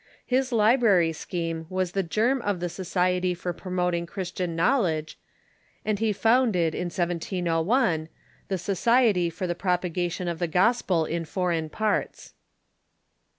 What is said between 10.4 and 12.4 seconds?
Gospel in Foreign Parts.